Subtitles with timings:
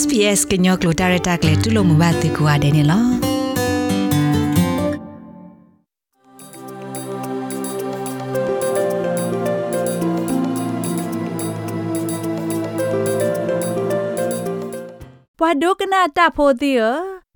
[0.00, 3.10] SPS ကညောကလိုတာရတာကလေးတူလို့မဘာတူကွာတယ်နော်
[15.38, 16.80] ပဝဒုကနာတာဖိုတီယ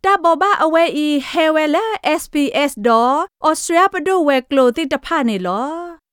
[0.04, 1.84] တာဘောဘာအဝဲဤဟဲဝဲလာ
[2.20, 3.16] SPS ဒေါ်
[3.46, 5.70] ဩစတြေးလျပဒိုဝဲကလိုတိတဖာနေလော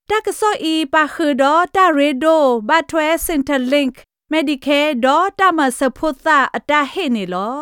[0.09, 1.43] တာကဆောဤပါခဒ
[1.75, 3.91] တာရေဒိုဘတ်ထွဲစင်တာလင့်
[4.31, 7.57] မက်ဒီကေဒေါ်တာမဆဖို့တာအတာဟေနေလော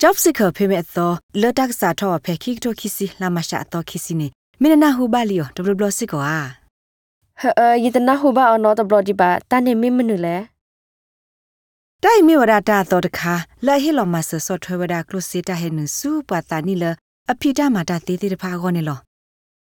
[0.00, 4.28] job seeker ဖေမဲ့သောလတ်တက်စာတော့ဖဲခိကတိုခီစီလာမရှာတော့ခီစီနေ
[4.60, 6.40] မင်းနာဟူပါလီယို w w စစ်ကောအာ
[7.40, 10.36] ဟဲယတနာဟူဘာအနောတဘလဒီပါတန်နေမင်းမနူလဲ
[12.02, 13.34] တိုင်မီဝရတာတော့တခါ
[13.66, 16.84] လဲဟီလောမဆဆော့ထွဲဝဒကလုစီတာဟဲနစူပတာနီလ
[17.32, 18.98] အဖီတာမာတာတေးတေးတဖာခေါနေလော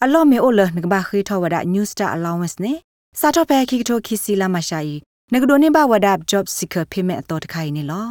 [0.05, 2.73] အလော့မေအိုလငဘာခိထောဝဒ new star allowance နေ
[3.21, 4.95] စာတော့ဖဲခိကတိုခီစီလာမရှာဤ
[5.35, 8.09] ငကဒိုနေဘဝဒ job seeker ဖေမဲ့တော့တခါနေလော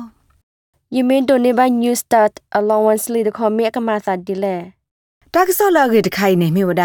[0.96, 4.56] ယမင်းတိုနေဘာ new start allowance လီတခေါ်မေကမာသာဒီလဲ
[5.34, 6.84] တာကဆော့လာဂေတခိုင်နေမြေဝဒ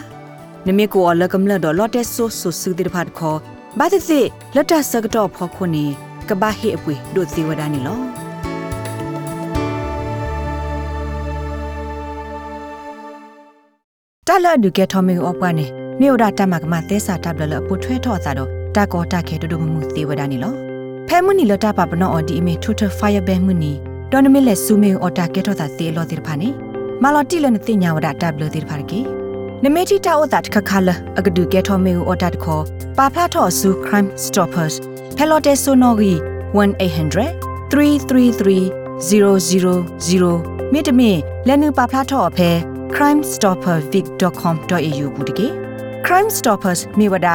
[0.66, 3.38] နမေကိုအလကမလတော့လော့တက်ဆိုဆူဆူတိတဖာတခေါ်
[3.78, 4.20] ဘာတိတိ
[4.54, 5.84] လက်တဆကတော့ဖော်ခုနေ
[6.28, 8.21] ကဘာဟေအပွေဒိုသေဝဒနေလော
[14.28, 15.66] တလဒုကေထမေအောပကနေ
[16.00, 20.52] မြို့ဒတမကမသက်စာတပ်လလပုထွဲထော့စာတော့တကောတခဲတူမှုသေးဝဒနေလော
[21.08, 23.72] ဖဲမှုနီလတပပနောအော်ဒီအမေထူထဖိုင်ယာဘဲမှုနီ
[24.10, 26.48] ဒေါ်နမီလက်ဆူမေအော်တာကေထော့စာသေးလောတိဖာနေ
[27.02, 29.00] မာလော်တီလနတိညာဝဒတပ်လတိဖာကေ
[29.64, 30.88] နမေတီတာအောတာခခခလ
[31.18, 32.62] အကဒုကေထမေအော်တာတခေါ်
[32.98, 34.74] ပါဖလာထော့ဆူ crime stoppers
[35.16, 36.12] ဖဲလော်တေဆိုနိုဂီ
[36.56, 38.60] 1800 333
[39.08, 42.52] 000မိတမင်လက်နုပါဖလာထော့အဖဲ
[42.96, 45.46] crimestoppervic.com.au ဘူးတကေ
[46.06, 47.28] crime stoppers မြေဝဒ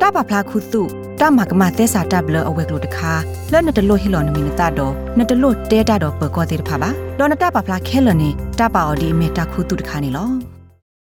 [0.00, 0.82] တပဖလားခုစု
[1.20, 3.12] တမကမသက်စာတဘလအဝဲကလို့တခါ
[3.52, 10.28] လဲ့နတလို့ဟီလော်နမီနတတော့နတလို့တဲတာတော့ပကောသေးတဖာပါလော်နတပဖလားခဲလနေတပါအော်ဒီမေတာခုတုတခါနေလော